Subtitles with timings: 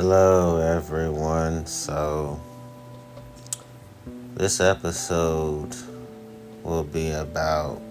[0.00, 1.66] Hello, everyone.
[1.66, 2.40] So,
[4.36, 5.74] this episode
[6.62, 7.82] will be about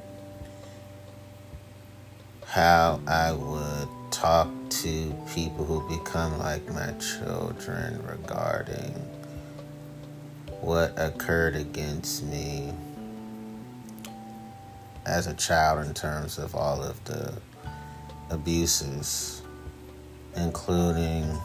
[2.45, 8.93] how I would talk to people who become like my children regarding
[10.61, 12.73] what occurred against me
[15.05, 17.33] as a child in terms of all of the
[18.29, 19.41] abuses,
[20.37, 21.37] including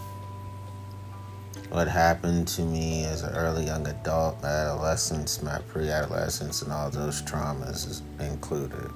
[1.73, 6.71] what happened to me as an early young adult, my adolescence, my pre adolescence, and
[6.71, 8.91] all those traumas included.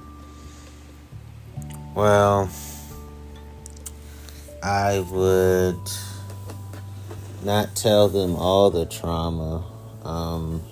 [1.94, 2.50] Well,
[4.62, 5.80] I would
[7.42, 9.64] not tell them all the trauma.
[10.04, 10.62] Um,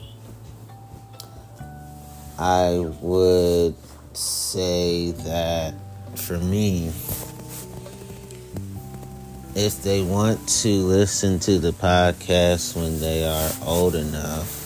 [2.38, 3.76] I would
[4.12, 5.72] say that
[6.16, 6.92] for me,
[9.54, 14.60] if they want to listen to the podcast when they are old enough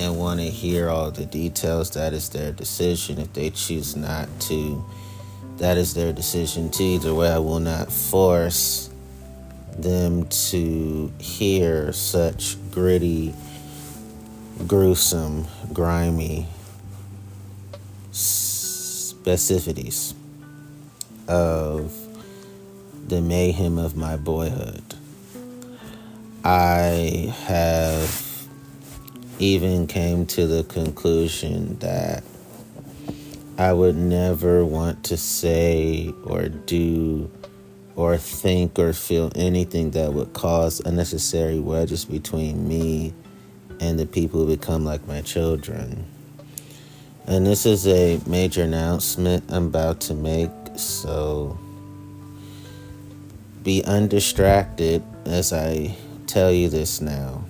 [0.00, 3.18] and want to hear all the details, that is their decision.
[3.18, 4.84] If they choose not to,
[5.58, 6.82] that is their decision too.
[6.82, 8.90] Either way, I will not force
[9.78, 13.32] them to hear such gritty,
[14.66, 16.48] gruesome, grimy
[18.10, 20.14] specificities
[21.28, 22.03] of
[23.08, 24.82] the mayhem of my boyhood.
[26.44, 28.46] I have
[29.38, 32.22] even came to the conclusion that
[33.58, 37.30] I would never want to say or do
[37.96, 43.14] or think or feel anything that would cause unnecessary wedges between me
[43.80, 46.04] and the people who become like my children.
[47.26, 51.58] And this is a major announcement I'm about to make, so
[53.64, 57.42] be undistracted as I tell you this now.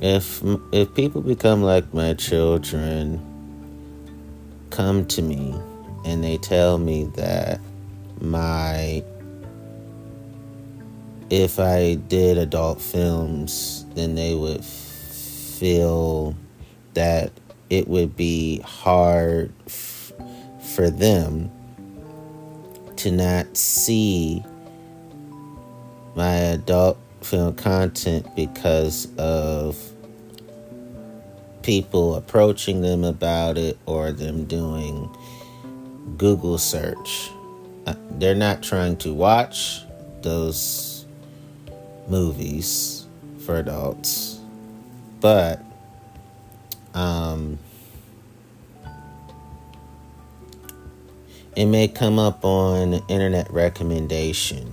[0.00, 0.42] If
[0.72, 3.20] if people become like my children,
[4.70, 5.54] come to me
[6.06, 7.60] and they tell me that
[8.20, 9.02] my
[11.28, 16.36] if I did adult films, then they would feel
[16.94, 17.32] that
[17.68, 20.12] it would be hard f-
[20.74, 21.50] for them
[23.00, 24.44] to not see
[26.14, 29.78] my adult film content because of
[31.62, 35.08] people approaching them about it or them doing
[36.18, 37.30] Google search.
[37.86, 39.80] Uh, they're not trying to watch
[40.20, 41.06] those
[42.06, 43.06] movies
[43.38, 44.40] for adults,
[45.20, 45.64] but
[46.92, 47.58] um,
[51.56, 54.72] it may come up on internet recommendation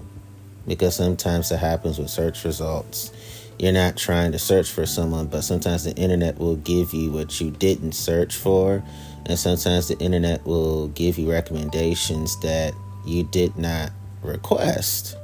[0.68, 3.12] because sometimes it happens with search results.
[3.58, 7.42] You're not trying to search for someone, but sometimes the internet will give you what
[7.42, 8.84] you didn't search for,
[9.26, 12.74] and sometimes the internet will give you recommendations that
[13.06, 15.18] you did not request.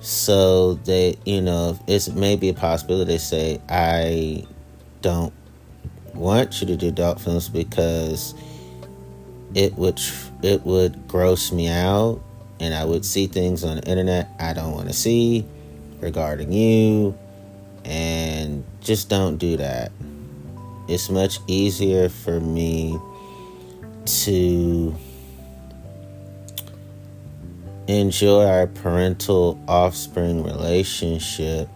[0.00, 4.46] So that you know, it's maybe a possibility to say, I
[5.00, 5.32] don't
[6.12, 8.34] want you to do adult films because
[9.54, 10.00] it would
[10.42, 12.20] it would gross me out
[12.60, 15.46] and I would see things on the internet I don't want to see
[16.00, 17.16] regarding you
[17.84, 19.92] and just don't do that.
[20.88, 22.98] It's much easier for me
[24.06, 24.94] to
[27.86, 31.68] enjoy our parental offspring relationship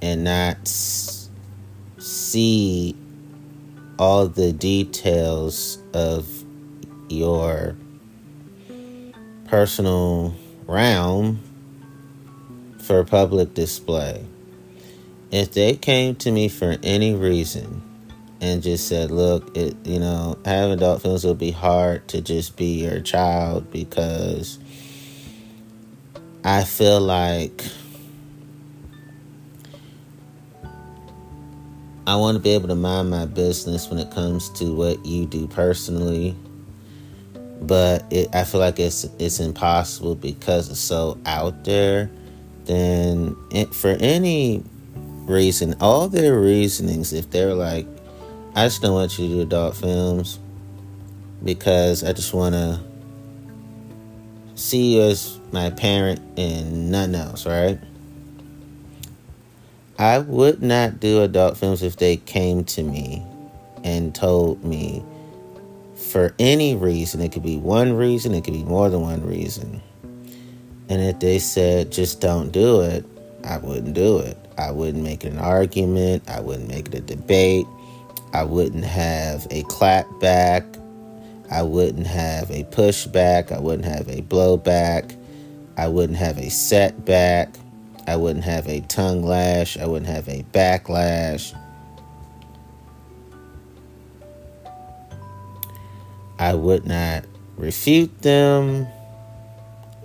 [0.00, 0.66] and not
[1.98, 2.96] see
[3.98, 6.41] all the details of
[7.12, 7.76] your
[9.46, 10.34] personal
[10.66, 11.40] realm
[12.80, 14.24] for public display.
[15.30, 17.82] If they came to me for any reason
[18.40, 22.56] and just said, look, it, you know, having adult films will be hard to just
[22.56, 24.58] be your child because
[26.44, 27.64] I feel like
[32.04, 35.24] I want to be able to mind my business when it comes to what you
[35.24, 36.36] do personally.
[37.62, 42.10] But it, I feel like it's it's impossible because it's so out there.
[42.64, 44.62] Then it, for any
[45.26, 47.86] reason, all their reasonings, if they're like,
[48.54, 50.38] I just don't want you to do adult films
[51.42, 52.80] because I just want to
[54.54, 57.78] see you as my parent and nothing else, right?
[59.98, 63.24] I would not do adult films if they came to me
[63.84, 65.04] and told me
[66.12, 67.22] for any reason.
[67.22, 69.82] It could be one reason, it could be more than one reason.
[70.88, 73.06] And if they said just don't do it,
[73.44, 74.36] I wouldn't do it.
[74.58, 76.28] I wouldn't make it an argument.
[76.28, 77.66] I wouldn't make it a debate.
[78.34, 80.64] I wouldn't have a clap back.
[81.50, 83.50] I wouldn't have a pushback.
[83.50, 85.16] I wouldn't have a blowback.
[85.76, 87.54] I wouldn't have a setback.
[88.06, 89.78] I wouldn't have a tongue lash.
[89.78, 91.54] I wouldn't have a backlash.
[96.42, 97.24] I would not
[97.56, 98.88] refute them.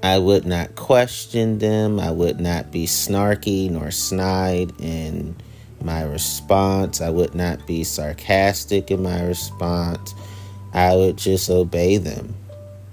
[0.04, 2.00] I would not question them.
[2.00, 5.36] I would not be snarky nor snide in
[5.82, 7.02] my response.
[7.02, 10.14] I would not be sarcastic in my response.
[10.74, 12.36] I would just obey them.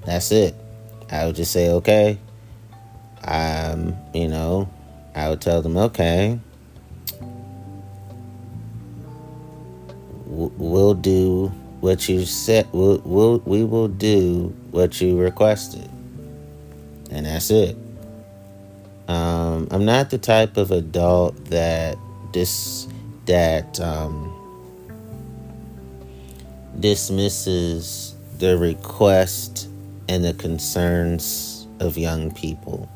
[0.06, 0.54] That's it.
[1.10, 2.18] I would just say, okay.
[3.24, 4.70] Um, you know,
[5.14, 6.40] I would tell them, okay.
[10.24, 11.52] We'll do
[11.84, 12.66] what you said.
[12.72, 15.86] We'll, we'll, we will do what you requested.
[17.10, 17.76] And that's it.
[19.06, 21.98] Um, I'm not the type of adult that
[22.32, 22.88] this
[23.26, 24.32] that um,
[26.80, 29.68] dismisses the request
[30.08, 32.88] and the concerns of young people.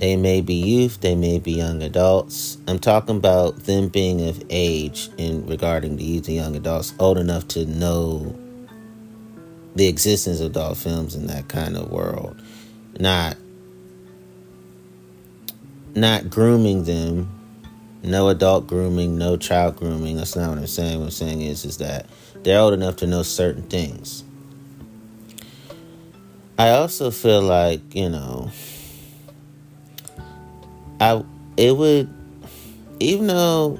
[0.00, 2.58] They may be youth, they may be young adults.
[2.66, 7.18] I'm talking about them being of age in regarding the youth and young adults, old
[7.18, 8.36] enough to know
[9.76, 12.40] the existence of adult films in that kind of world.
[12.98, 13.36] Not
[15.94, 17.40] not grooming them
[18.02, 20.16] no adult grooming, no child grooming.
[20.16, 20.98] That's not what I'm saying.
[20.98, 22.06] What I'm saying is, is that
[22.42, 24.24] they're old enough to know certain things.
[26.58, 28.50] I also feel like you know,
[31.00, 31.24] I
[31.56, 32.08] it would,
[33.00, 33.78] even though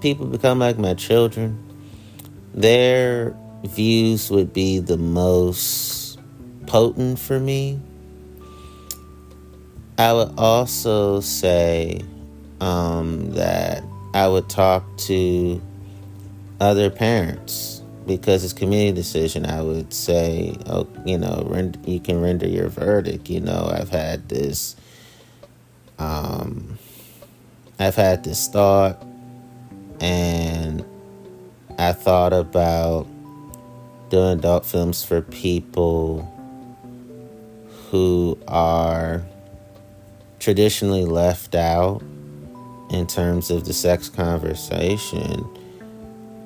[0.00, 1.58] people become like my children,
[2.54, 6.18] their views would be the most
[6.66, 7.80] potent for me.
[9.98, 12.00] I would also say
[12.60, 13.82] um, that
[14.14, 15.60] I would talk to
[16.60, 19.46] other parents because it's community decision.
[19.46, 23.28] I would say, oh, you know, rend- you can render your verdict.
[23.28, 24.74] You know, I've had this,
[26.00, 26.78] um,
[27.78, 29.04] I've had this thought,
[30.00, 30.84] and
[31.78, 33.06] I thought about
[34.08, 36.26] doing adult films for people
[37.90, 39.22] who are
[40.38, 42.02] traditionally left out
[42.90, 45.46] in terms of the sex conversation.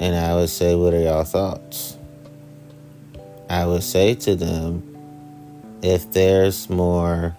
[0.01, 1.97] And I would say, What are y'all thoughts?
[3.49, 4.91] I would say to them,
[5.81, 7.37] if there's more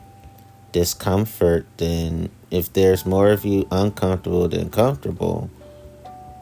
[0.75, 5.50] discomfort than, if there's more of you uncomfortable than comfortable,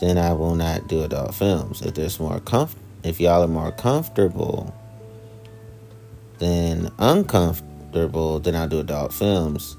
[0.01, 1.83] then I will not do adult films.
[1.83, 4.74] If there's more comf- if y'all are more comfortable
[6.39, 9.77] than uncomfortable, then I'll do adult films.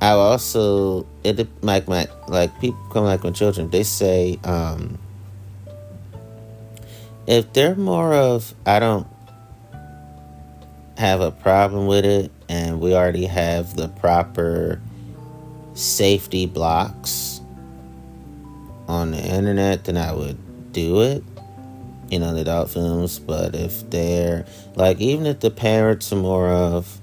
[0.00, 3.68] I also it like my like people come like my children.
[3.68, 4.98] They say um,
[7.26, 9.06] if they're more of I don't
[10.96, 14.80] have a problem with it, and we already have the proper
[15.74, 17.40] safety blocks
[18.88, 21.22] on the internet, then I would do it.
[22.10, 23.18] You know, the adult films.
[23.18, 26.98] But if they're like, even if the parents are more of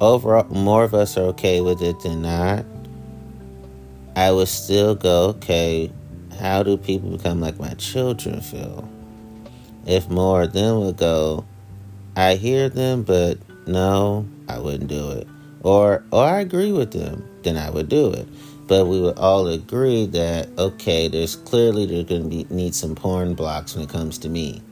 [0.00, 2.64] overall, more of us are okay with it than not.
[4.16, 5.92] I would still go, okay,
[6.40, 8.88] how do people become like my children feel?
[9.86, 11.44] If more of them would go,
[12.16, 15.26] I hear them, but no, I wouldn't do it.
[15.62, 18.26] Or, or I agree with them, then I would do it.
[18.66, 22.94] But we would all agree that okay, there's clearly there's going to be need some
[22.94, 24.62] porn blocks when it comes to me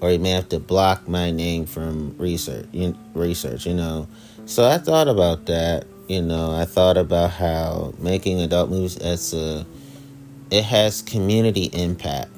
[0.00, 2.66] or you may have to block my name from research
[3.14, 4.06] research you know
[4.46, 9.34] so i thought about that you know i thought about how making adult movies as
[9.34, 9.66] a
[10.50, 12.30] it has community impact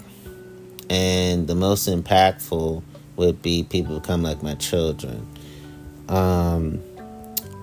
[0.89, 2.83] and the most impactful
[3.17, 5.27] would be people become like my children
[6.09, 6.81] um,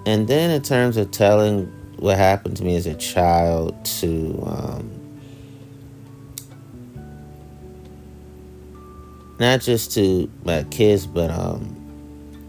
[0.06, 1.66] and then in terms of telling
[1.98, 4.98] what happened to me as a child to um,
[9.39, 11.75] not just to my kids, but um,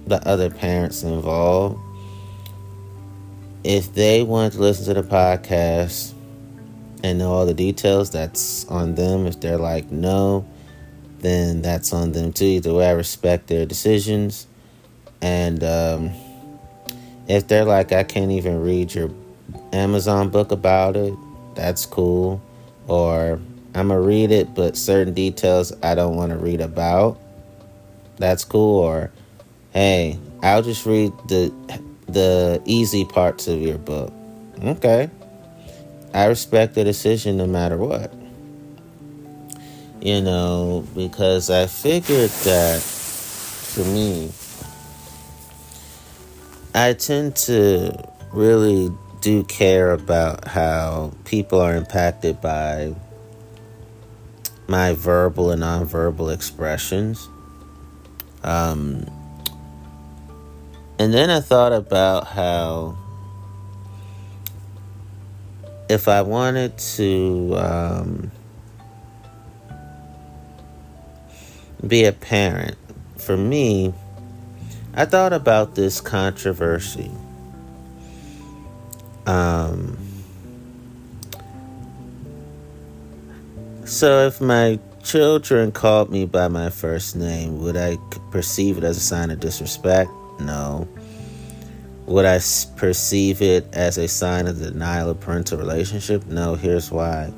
[0.06, 1.78] the other parents involved.
[3.64, 6.14] If they want to listen to the podcast
[7.02, 9.26] and know all the details, that's on them.
[9.26, 10.46] If they're like, no,
[11.20, 12.44] then that's on them too.
[12.44, 14.46] Either way, I respect their decisions.
[15.20, 16.10] And um,
[17.26, 19.10] if they're like, I can't even read your
[19.72, 21.14] Amazon book about it,
[21.54, 22.40] that's cool.
[22.86, 23.40] Or
[23.74, 27.20] I'm gonna read it, but certain details I don't want to read about.
[28.16, 28.80] That's cool.
[28.80, 29.12] Or
[29.72, 31.52] hey, I'll just read the
[32.06, 34.12] the easy parts of your book.
[34.62, 35.10] Okay.
[36.14, 38.12] I respect the decision no matter what.
[40.00, 44.30] You know, because I figured that for me,
[46.74, 47.92] I tend to
[48.32, 48.90] really
[49.20, 52.94] do care about how people are impacted by
[54.68, 57.28] my verbal and nonverbal expressions.
[58.44, 59.04] Um,
[60.98, 62.96] and then I thought about how
[65.88, 68.30] if I wanted to um,
[71.86, 72.76] be a parent,
[73.16, 73.94] for me,
[74.94, 77.10] I thought about this controversy.
[79.26, 79.98] Um,
[83.84, 87.96] so if my children called me by my first name, would I
[88.30, 90.10] perceive it as a sign of disrespect?
[90.40, 90.88] No.
[92.06, 92.40] Would I
[92.76, 96.26] perceive it as a sign of denial of parental relationship?
[96.26, 97.32] No, here's why.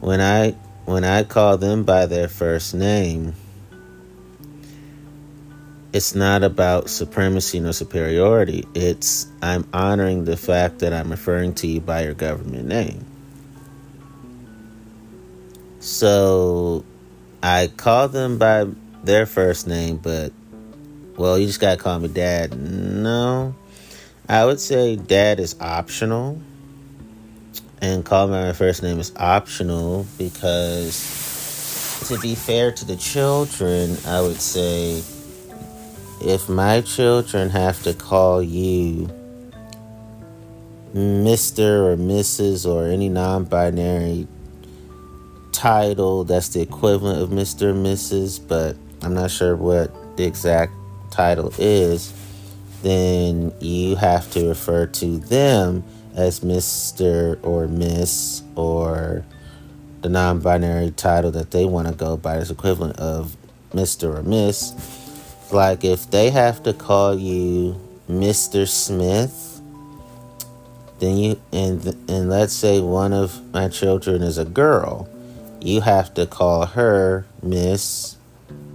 [0.00, 0.50] When I
[0.86, 3.34] when I call them by their first name,
[5.96, 8.66] it's not about supremacy nor superiority.
[8.74, 13.06] It's I'm honoring the fact that I'm referring to you by your government name.
[15.80, 16.84] So
[17.42, 18.66] I call them by
[19.04, 20.34] their first name, but
[21.16, 22.54] well, you just gotta call me dad.
[22.60, 23.54] No.
[24.28, 26.38] I would say dad is optional.
[27.80, 34.20] And call my first name is optional because, to be fair to the children, I
[34.20, 35.02] would say
[36.20, 39.08] if my children have to call you
[40.94, 41.92] Mr.
[41.92, 42.66] or Mrs.
[42.66, 44.26] or any non binary
[45.52, 47.70] title that's the equivalent of Mr.
[47.70, 50.72] or Mrs., but I'm not sure what the exact
[51.10, 52.12] title is
[52.82, 55.82] then you have to refer to them
[56.14, 57.38] as Mr.
[57.44, 59.24] or Miss or
[60.02, 63.36] the non binary title that they want to go by as equivalent of
[63.72, 64.16] Mr.
[64.16, 64.72] or Miss.
[65.50, 68.68] Like if they have to call you Mr.
[68.68, 69.60] Smith,
[70.98, 75.08] then you and and let's say one of my children is a girl,
[75.60, 78.16] you have to call her Miss.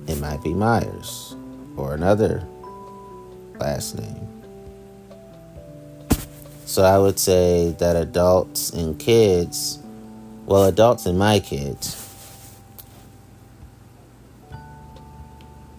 [0.08, 1.36] It might be Myers
[1.78, 2.48] or another
[3.60, 4.28] last name.
[6.66, 9.80] So I would say that adults and kids,
[10.46, 12.01] well, adults and my kids,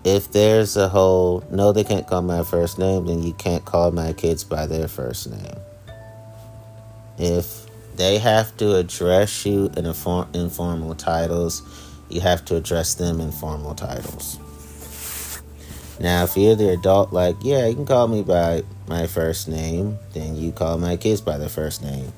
[0.04, 3.90] if there's a whole no, they can't call my first name, then you can't call
[3.92, 5.58] my kids by their first name.
[7.18, 7.66] If
[7.96, 11.62] they have to address you in informal titles,
[12.08, 14.38] you have to address them in formal titles.
[16.00, 19.98] Now, if you're the adult, like, yeah, you can call me by my first name,
[20.14, 22.12] then you call my kids by their first name.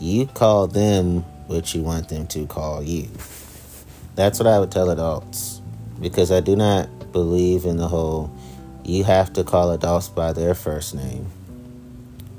[0.00, 3.08] You call them what you want them to call you.
[4.14, 5.55] That's what I would tell adults.
[6.00, 8.30] Because I do not believe in the whole
[8.84, 11.26] you have to call adults by their first name,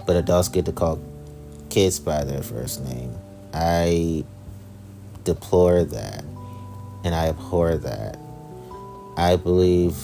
[0.05, 0.99] but adults get to call
[1.69, 3.13] kids by their first name.
[3.53, 4.23] I
[5.23, 6.23] deplore that
[7.03, 8.17] and I abhor that.
[9.17, 9.97] I believe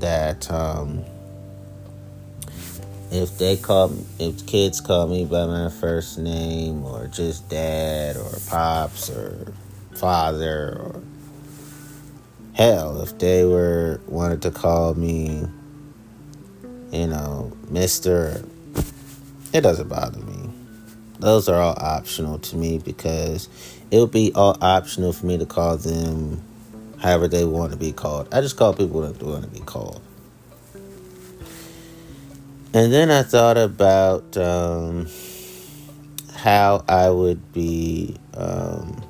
[0.00, 1.04] that um,
[3.10, 8.32] if they call if kids call me by my first name or just dad or
[8.48, 9.52] pops or
[9.94, 11.02] father or
[12.60, 15.42] hell if they were wanted to call me
[16.92, 18.44] you know mister
[19.54, 20.50] it doesn't bother me
[21.20, 23.48] those are all optional to me because
[23.90, 26.42] it would be all optional for me to call them
[27.00, 28.32] however they want to be called.
[28.32, 30.02] I just call people they want to be called.
[32.72, 35.08] And then I thought about um,
[36.34, 38.16] how I would be.
[38.34, 39.09] Um,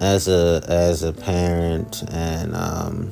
[0.00, 3.10] as a as a parent and um,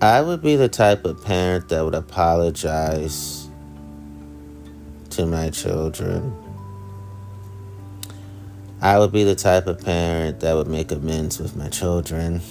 [0.00, 3.48] I would be the type of parent that would apologize
[5.10, 6.36] to my children
[8.80, 12.42] I would be the type of parent that would make amends with my children.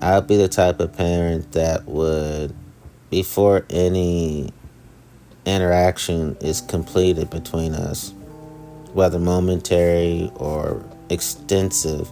[0.00, 2.52] I would be the type of parent that would,
[3.08, 4.50] before any
[5.46, 8.12] interaction is completed between us,
[8.92, 12.10] whether momentary or extensive,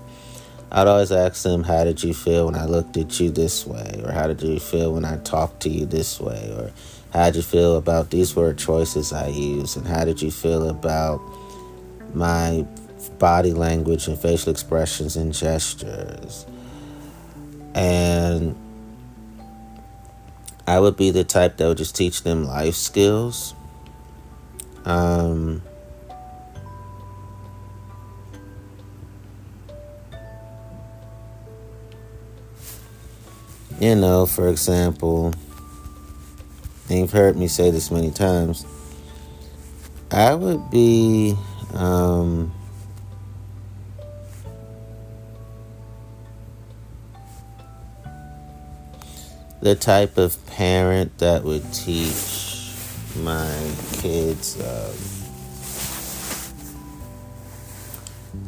[0.73, 4.01] I'd always ask them, How did you feel when I looked at you this way?
[4.05, 6.53] Or how did you feel when I talked to you this way?
[6.57, 6.73] Or
[7.13, 9.77] how did you feel about these word choices I use?
[9.77, 11.21] And how did you feel about
[12.15, 12.65] my
[13.19, 16.47] body language and facial expressions and gestures.
[17.75, 18.57] And
[20.67, 23.55] I would be the type that would just teach them life skills.
[24.85, 25.63] Um,
[33.81, 35.33] you know, for example,
[36.89, 38.67] and you've heard me say this many times,
[40.11, 41.35] I would be
[41.73, 42.53] um,
[49.63, 52.73] the type of parent that would teach
[53.17, 54.95] my kids um,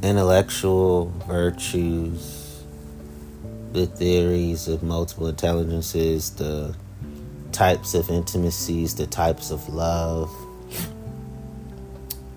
[0.02, 2.41] intellectual virtues,
[3.72, 6.74] the theories of multiple intelligences, the
[7.52, 10.30] types of intimacies, the types of love.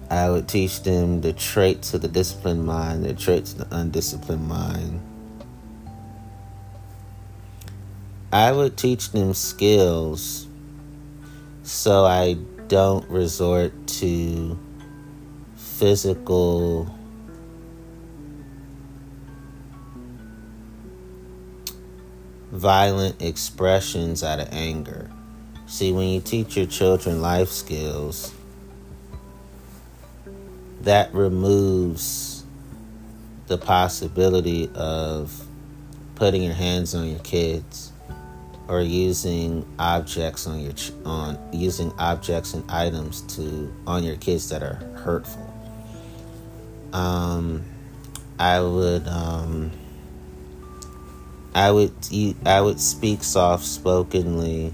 [0.09, 4.47] I would teach them the traits of the disciplined mind, the traits of the undisciplined
[4.47, 5.01] mind.
[8.31, 10.47] I would teach them skills
[11.63, 12.33] so I
[12.67, 14.59] don't resort to
[15.55, 16.93] physical
[22.55, 25.11] violent expressions out of anger.
[25.67, 28.33] See, when you teach your children life skills,
[30.81, 32.45] that removes
[33.47, 35.45] the possibility of
[36.15, 37.91] putting your hands on your kids
[38.67, 44.49] or using objects on your ch- on using objects and items to on your kids
[44.49, 45.53] that are hurtful.
[46.93, 47.63] Um,
[48.39, 49.71] I would um,
[51.55, 51.93] I would
[52.45, 54.73] I would speak soft spokenly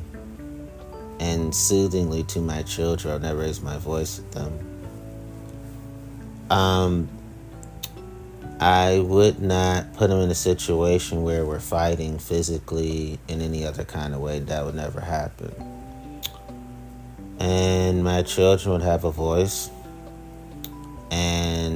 [1.19, 3.13] and soothingly to my children.
[3.13, 4.59] I'll never raise my voice at them.
[6.50, 7.07] Um,
[8.60, 13.84] I would not put them in a situation where we're fighting physically in any other
[13.86, 14.39] kind of way.
[14.39, 15.53] That would never happen.
[17.38, 19.69] And my children would have a voice.
[21.12, 21.70] And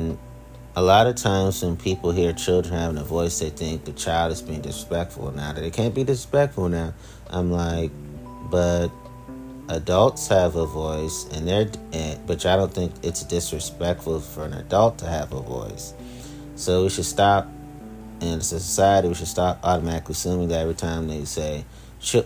[0.76, 4.34] a lot of times when people hear children having a voice, they think the child
[4.34, 5.32] is being disrespectful.
[5.32, 6.94] Now, that they can't be disrespectful now.
[7.30, 7.92] I'm like,
[8.50, 8.90] but
[9.70, 11.70] adults have a voice, and they're,
[12.28, 15.94] but I don't think it's disrespectful for an adult to have a voice.
[16.56, 17.48] So we should stop,
[18.20, 21.64] and as a society, we should stop automatically assuming that every time they say,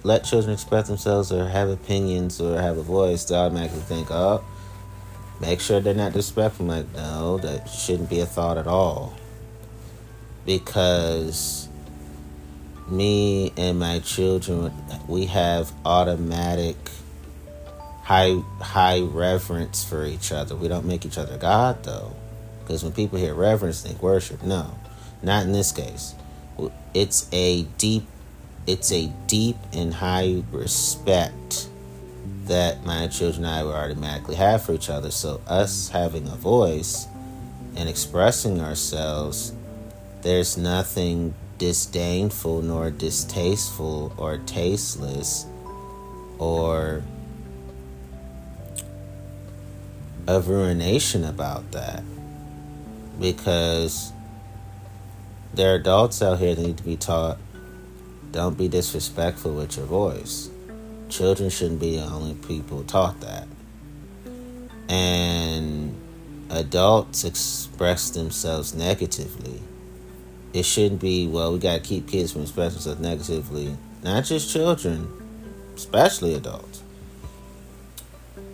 [0.03, 4.43] let children express themselves or have opinions or have a voice, they automatically think, oh,
[5.39, 6.65] make sure they're not disrespectful.
[6.65, 9.13] like, no, that shouldn't be a thought at all.
[10.45, 11.69] Because
[12.87, 14.73] me and my children,
[15.07, 16.75] we have automatic
[18.03, 20.55] high high reverence for each other.
[20.55, 22.15] We don't make each other God though.
[22.63, 24.43] Because when people hear reverence, think worship.
[24.43, 24.75] No,
[25.21, 26.15] not in this case.
[26.93, 28.05] It's a deep,
[28.65, 31.68] it's a deep and high respect
[32.45, 35.11] that my children and I would automatically have for each other.
[35.11, 37.07] So us having a voice
[37.75, 39.53] and expressing ourselves,
[40.21, 45.45] there's nothing disdainful nor distasteful or tasteless
[46.37, 47.03] or
[50.27, 52.03] of ruination about that
[53.19, 54.13] because
[55.53, 57.37] there are adults out here that need to be taught
[58.31, 60.49] don't be disrespectful with your voice.
[61.09, 63.47] Children shouldn't be the only people taught that.
[64.87, 65.95] And
[66.49, 69.61] adults express themselves negatively.
[70.53, 73.75] It shouldn't be, well, we got to keep kids from expressing themselves negatively.
[74.03, 75.07] Not just children,
[75.75, 76.83] especially adults.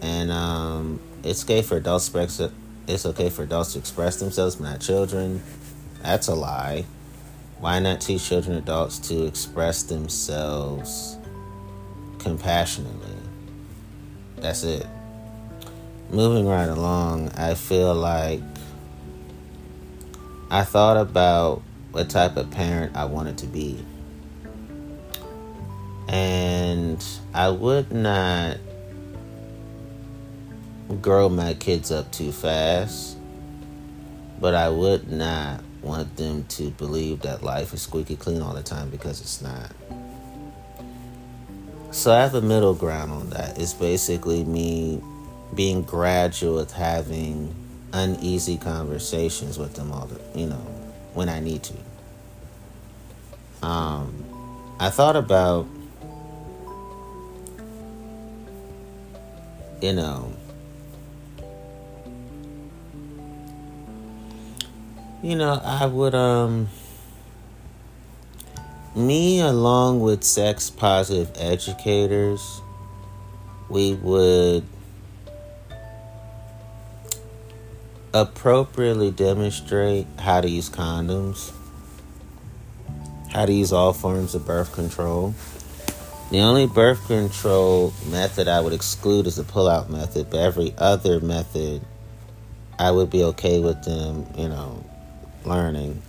[0.01, 2.11] And um, it's okay for adults
[2.87, 5.41] it's okay for adults to express themselves, but not children.
[6.01, 6.85] That's a lie.
[7.59, 11.17] Why not teach children adults to express themselves
[12.25, 13.15] compassionately?
[14.37, 14.87] That's it.
[16.09, 18.41] Moving right along, I feel like
[20.49, 21.61] I thought about
[21.91, 23.77] what type of parent I wanted to be.
[26.07, 28.57] And I would not
[31.03, 33.17] grow my kids up too fast,
[34.39, 38.63] but I would not want them to believe that life is squeaky clean all the
[38.63, 39.71] time because it's not.
[41.95, 43.57] So I have a middle ground on that.
[43.57, 45.01] It's basically me
[45.55, 47.55] being gradual with having
[47.93, 50.57] uneasy conversations with them all the you know
[51.13, 51.73] when I need to.
[53.65, 54.25] Um,
[54.77, 55.67] I thought about
[59.81, 60.33] you know
[65.23, 66.67] you know, I would um
[68.95, 72.61] me along with sex positive educators,
[73.69, 74.65] we would
[78.13, 81.51] appropriately demonstrate how to use condoms,
[83.31, 85.35] how to use all forms of birth control.
[86.31, 90.73] The only birth control method I would exclude is the pull out method, but every
[90.77, 91.81] other method
[92.79, 94.83] I would be okay with them, you know,
[95.43, 96.01] learning.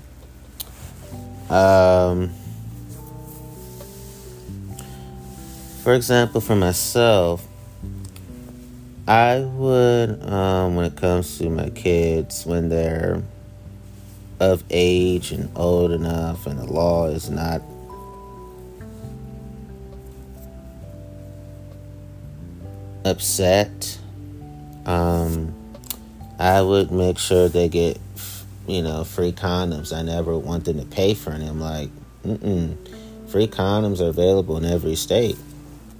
[1.50, 2.32] Um,
[5.86, 7.46] for example, for myself,
[9.06, 13.22] I would, um, when it comes to my kids, when they're
[14.40, 17.62] of age and old enough and the law is not
[23.04, 23.96] upset,
[24.86, 25.54] um,
[26.40, 28.00] I would make sure they get,
[28.66, 29.96] you know, free condoms.
[29.96, 31.60] I never want them to pay for them.
[31.60, 31.90] Like,
[32.24, 32.76] mm-mm.
[33.30, 35.36] Free condoms are available in every state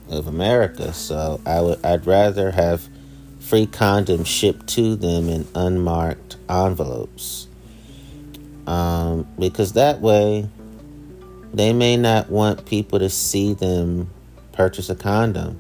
[0.09, 0.93] of America.
[0.93, 2.89] So I would, I'd rather have
[3.41, 7.47] free condoms shipped to them in unmarked envelopes.
[8.67, 10.49] Um, because that way,
[11.55, 14.11] they may not want people to see them
[14.53, 15.59] purchase a condom.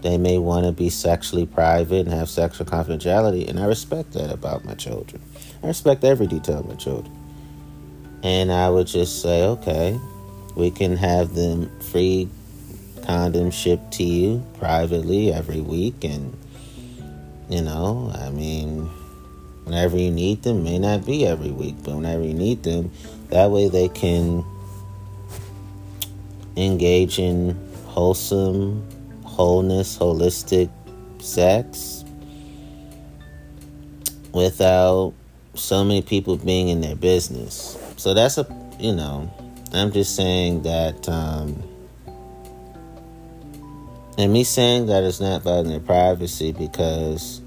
[0.00, 4.30] They may want to be sexually private and have sexual confidentiality, and I respect that
[4.30, 5.20] about my children.
[5.62, 7.14] I respect every detail of my children.
[8.22, 9.98] And I would just say, okay,
[10.56, 12.28] we can have them free
[13.08, 16.36] condoms shipped to you privately every week, and
[17.48, 18.88] you know, I mean,
[19.64, 22.92] whenever you need them, may not be every week, but whenever you need them,
[23.30, 24.44] that way they can
[26.56, 28.86] engage in wholesome
[29.24, 30.68] wholeness, holistic
[31.20, 32.04] sex
[34.32, 35.14] without
[35.54, 37.78] so many people being in their business.
[37.96, 38.46] So that's a,
[38.78, 39.32] you know,
[39.72, 41.62] I'm just saying that, um,
[44.18, 47.40] and me saying that is not violating their privacy because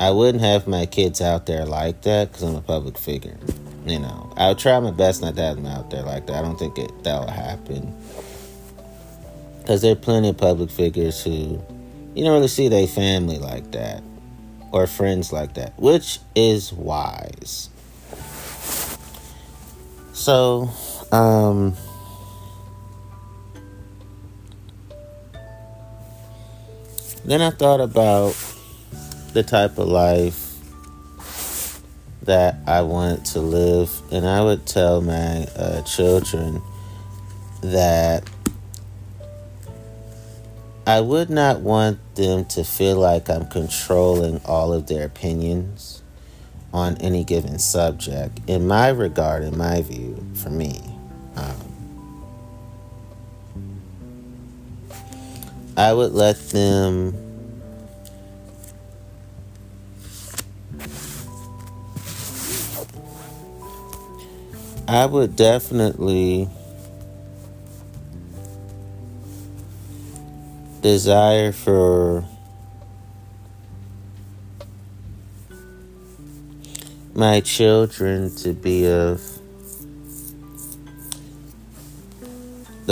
[0.00, 3.38] I wouldn't have my kids out there like that because I'm a public figure.
[3.86, 6.36] You know, I'll try my best not to have them out there like that.
[6.36, 7.96] I don't think that will happen.
[9.60, 11.62] Because there are plenty of public figures who
[12.14, 14.02] you don't really see their family like that
[14.72, 17.68] or friends like that, which is wise.
[20.14, 20.68] So,
[21.12, 21.76] um,
[27.24, 28.36] then I thought about
[29.32, 30.58] the type of life
[32.22, 36.62] that I wanted to live, and I would tell my uh, children
[37.62, 38.28] that
[40.86, 46.02] I would not want them to feel like I'm controlling all of their opinions
[46.72, 48.40] on any given subject.
[48.48, 50.80] In my regard, in my view, for me,
[51.36, 51.61] um,
[55.82, 57.12] I would let them.
[64.86, 66.48] I would definitely
[70.82, 72.24] desire for
[77.12, 79.31] my children to be of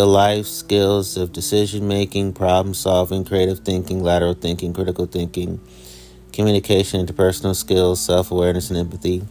[0.01, 5.61] the life skills of decision making, problem solving, creative thinking, lateral thinking, critical thinking,
[6.33, 9.23] communication, interpersonal skills, self awareness and empathy,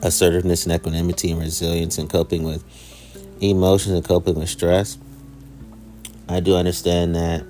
[0.00, 2.62] assertiveness and equanimity, and resilience, and coping with
[3.40, 4.96] emotions and coping with stress.
[6.28, 7.44] I do understand that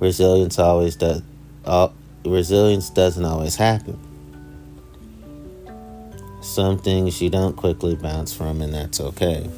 [0.00, 1.22] resilience always does
[1.64, 1.90] uh,
[2.24, 3.96] resilience doesn't always happen
[6.42, 9.48] some things you don't quickly bounce from and that's okay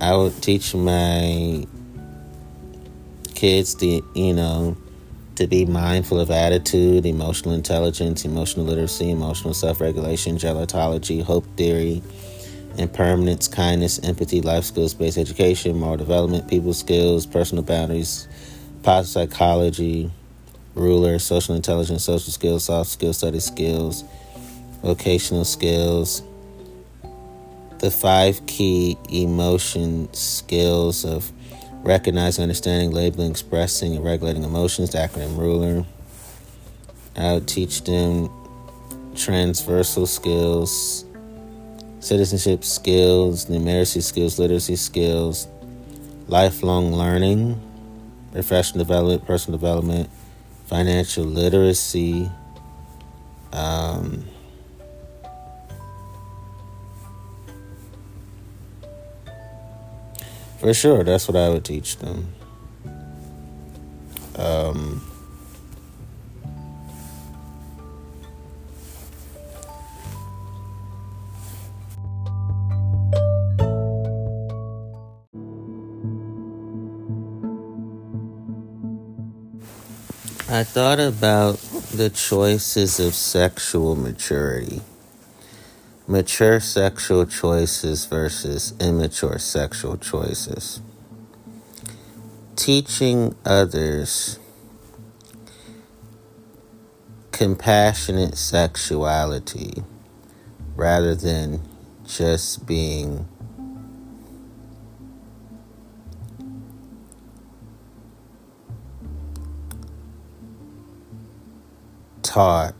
[0.00, 1.66] i would teach my
[3.34, 4.76] kids to you know
[5.34, 12.02] to be mindful of attitude emotional intelligence emotional literacy emotional self-regulation gelotology hope theory
[12.76, 18.28] impermanence kindness empathy life skills based education moral development people skills personal boundaries
[18.82, 20.10] positive psychology,
[20.74, 24.04] ruler, social intelligence, social skills, soft skills, study skills,
[24.82, 26.22] vocational skills,
[27.78, 31.30] the five key emotion skills of
[31.82, 35.84] recognizing, understanding, labeling, expressing, and regulating emotions, the acronym ruler.
[37.16, 38.30] I would teach them
[39.14, 41.04] transversal skills,
[42.00, 45.48] citizenship skills, numeracy skills, literacy skills,
[46.28, 47.60] lifelong learning,
[48.32, 50.10] professional development, personal development,
[50.66, 52.30] financial literacy,
[53.52, 54.24] um,
[60.60, 62.34] For sure, that's what I would teach them.
[64.36, 65.00] Um,
[80.50, 81.58] I thought about
[81.92, 84.80] the choices of sexual maturity.
[86.10, 90.80] Mature sexual choices versus immature sexual choices.
[92.56, 94.38] Teaching others
[97.30, 99.82] compassionate sexuality
[100.76, 101.60] rather than
[102.06, 103.28] just being
[112.22, 112.74] taught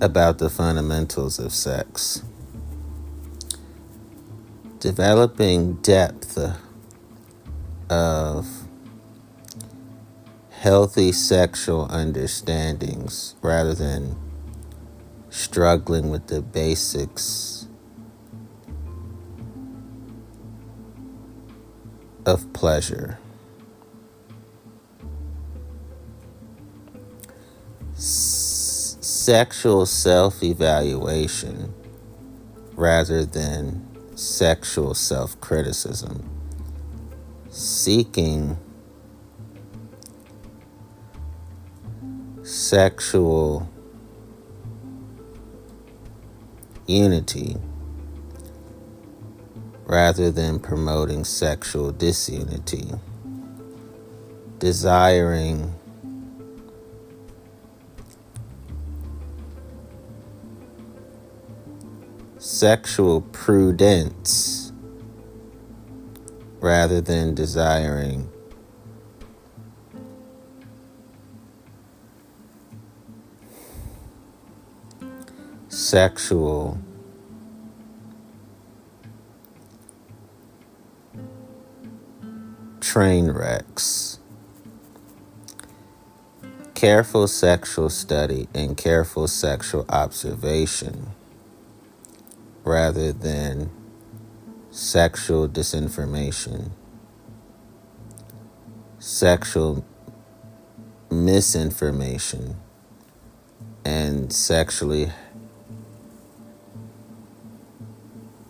[0.00, 2.22] about the fundamentals of sex.
[4.78, 6.38] Developing depth
[7.90, 8.46] of
[10.50, 14.16] healthy sexual understandings rather than
[15.30, 17.66] struggling with the basics
[22.24, 23.18] of pleasure.
[29.28, 31.74] Sexual self evaluation
[32.76, 33.86] rather than
[34.16, 36.26] sexual self criticism.
[37.50, 38.56] Seeking
[42.42, 43.68] sexual
[46.86, 47.58] unity
[49.84, 52.92] rather than promoting sexual disunity.
[54.58, 55.77] Desiring
[62.58, 64.72] sexual prudence
[66.58, 68.28] rather than desiring
[75.68, 76.76] sexual
[82.80, 84.18] train wrecks.
[86.74, 91.14] Careful sexual study and careful sexual observation
[92.68, 93.70] rather than
[94.70, 96.70] sexual disinformation,
[98.98, 99.82] sexual
[101.10, 102.56] misinformation,
[103.86, 105.10] and sexually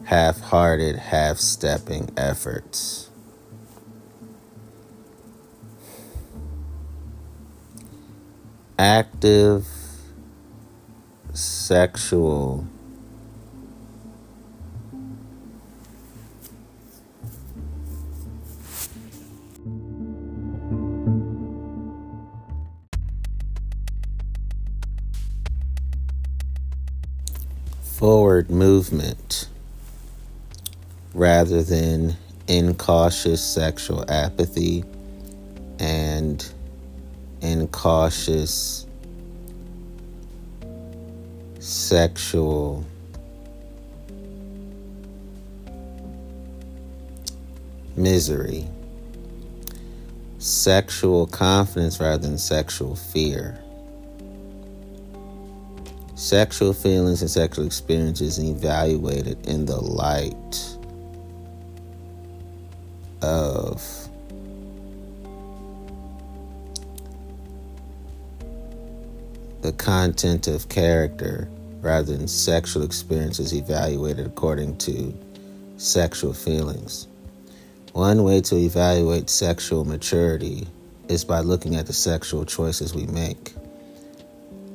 [0.04, 3.11] half hearted, half stepping efforts.
[8.76, 9.64] Active
[11.33, 12.66] sexual
[28.38, 29.48] forward movement
[31.12, 34.85] rather than incautious sexual apathy
[35.81, 36.53] and
[37.40, 38.87] incautious
[41.59, 42.85] sexual
[47.96, 48.68] misery,
[50.38, 53.59] sexual confidence rather than sexual fear
[56.28, 60.76] sexual feelings and sexual experiences evaluated in the light
[63.22, 63.82] of
[69.62, 71.48] the content of character
[71.80, 75.14] rather than sexual experiences evaluated according to
[75.78, 77.08] sexual feelings.
[77.94, 80.68] One way to evaluate sexual maturity
[81.08, 83.54] is by looking at the sexual choices we make.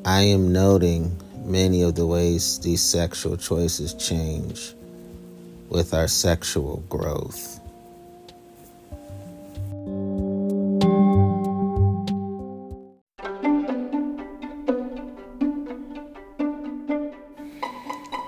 [0.03, 4.73] I am noting many of the ways these sexual choices change
[5.69, 7.59] with our sexual growth.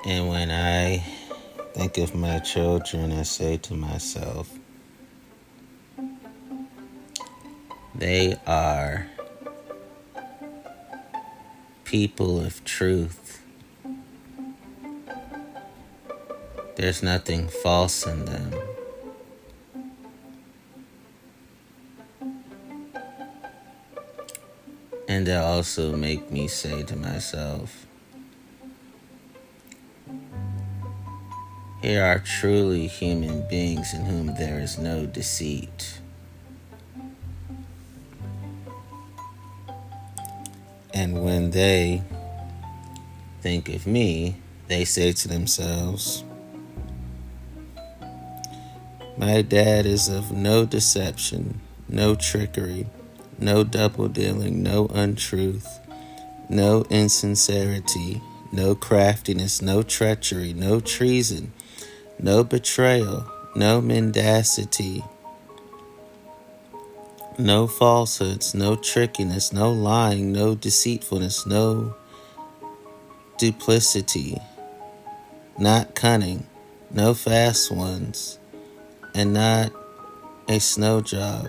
[0.07, 1.03] And when I
[1.73, 4.49] think of my children, I say to myself,
[7.95, 9.07] they are
[11.95, 13.41] people of truth.
[16.75, 18.53] There's nothing false in them.
[25.07, 27.85] And they also make me say to myself,
[31.81, 36.01] Here are truly human beings in whom there is no deceit.
[40.95, 42.01] And when they
[43.41, 46.23] think of me, they say to themselves,
[49.15, 52.87] My dad is of no deception, no trickery,
[53.37, 55.79] no double dealing, no untruth,
[56.49, 58.19] no insincerity,
[58.51, 61.53] no craftiness, no treachery, no treason
[62.19, 65.03] no betrayal, no mendacity,
[67.37, 71.95] no falsehoods, no trickiness, no lying, no deceitfulness, no
[73.37, 74.37] duplicity,
[75.57, 76.45] not cunning,
[76.91, 78.39] no fast ones,
[79.13, 79.71] and not
[80.47, 81.47] a snow job,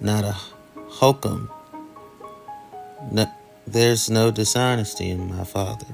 [0.00, 0.36] not a
[0.88, 1.50] hokum.
[3.10, 3.30] No,
[3.66, 5.86] there's no dishonesty in my Father.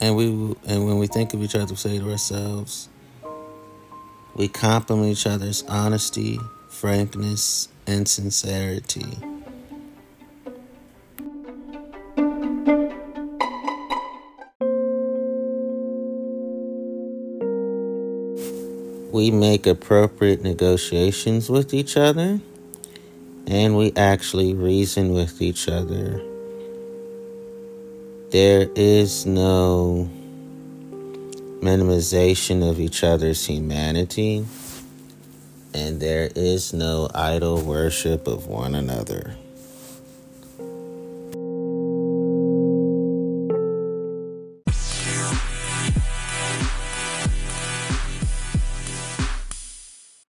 [0.00, 0.26] And we
[0.66, 2.88] and when we think of each other, we say to ourselves,
[4.38, 9.18] we compliment each other's honesty, frankness, and sincerity.
[19.12, 22.40] We make appropriate negotiations with each other,
[23.46, 26.22] and we actually reason with each other
[28.30, 30.08] there is no
[31.60, 34.44] minimization of each other's humanity,
[35.74, 39.34] and there is no idol worship of one another.